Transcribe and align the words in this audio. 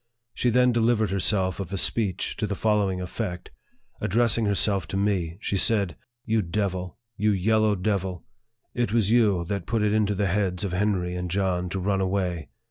She 0.33 0.49
then 0.49 0.71
delivered 0.71 1.11
herself 1.11 1.59
of 1.59 1.71
a 1.71 1.77
speech, 1.77 2.35
to 2.37 2.47
the 2.47 2.55
following 2.55 2.99
effect: 2.99 3.51
addressing 4.01 4.45
herself 4.45 4.87
to 4.87 4.97
me, 4.97 5.37
she 5.39 5.57
said," 5.57 5.95
You 6.25 6.41
devil! 6.41 6.97
You 7.17 7.29
yellow 7.33 7.75
devil! 7.75 8.25
it 8.73 8.91
was 8.91 9.11
you 9.11 9.45
that 9.45 9.67
put 9.67 9.83
it 9.83 9.93
into 9.93 10.15
the 10.15 10.25
heads 10.25 10.63
of 10.63 10.73
Henry 10.73 11.13
and 11.15 11.29
John 11.29 11.69
to 11.69 11.79
run 11.79 12.01
away. 12.01 12.49